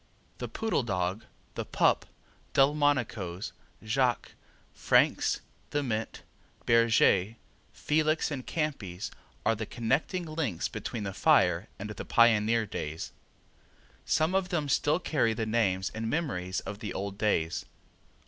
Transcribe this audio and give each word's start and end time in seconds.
The 0.39 0.47
Poodle 0.47 0.81
Dog, 0.81 1.25
the 1.53 1.63
Pup, 1.63 2.07
Delmonico's, 2.53 3.53
Jacques, 3.85 4.31
Frank's, 4.73 5.41
the 5.69 5.83
Mint, 5.83 6.23
Bergez, 6.65 7.35
Felix 7.71 8.31
and 8.31 8.43
Campi's 8.47 9.11
are 9.45 9.53
the 9.53 9.67
connecting 9.67 10.25
links 10.25 10.67
between 10.67 11.03
the 11.03 11.13
fire 11.13 11.69
and 11.77 11.91
the 11.91 12.03
pioneer 12.03 12.65
days. 12.65 13.11
Some 14.03 14.33
of 14.33 14.49
them 14.49 14.69
still 14.69 14.97
carry 14.99 15.35
the 15.35 15.45
names 15.45 15.91
and 15.93 16.09
memories 16.09 16.61
of 16.61 16.79
the 16.79 16.95
old 16.95 17.19
days. 17.19 17.67